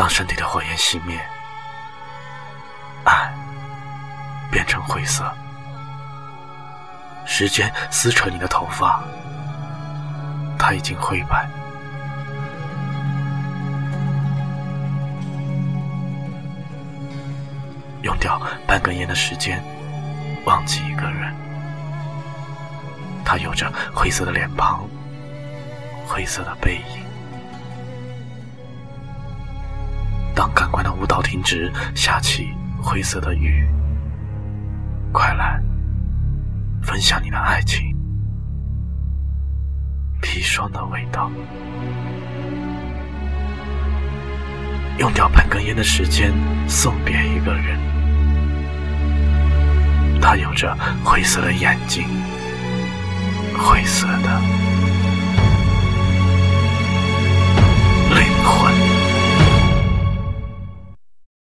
[0.00, 1.20] 当身体的火焰熄灭，
[3.04, 3.30] 爱
[4.50, 5.30] 变成灰色，
[7.26, 9.04] 时间撕扯你的头发，
[10.58, 11.46] 它已经灰白。
[18.00, 19.62] 用掉半根烟的时间，
[20.46, 21.30] 忘记一个人。
[23.22, 24.88] 他有着灰色的脸庞，
[26.08, 27.09] 灰色的背影。
[31.00, 33.66] 舞蹈停止，下起灰色的雨，
[35.12, 35.58] 快来
[36.82, 37.96] 分享你的爱情，
[40.20, 41.32] 砒霜的味道。
[44.98, 46.30] 用掉半根烟的时间，
[46.68, 47.78] 送别一个人。
[50.20, 52.04] 他有着灰色的眼睛，
[53.56, 54.79] 灰色的。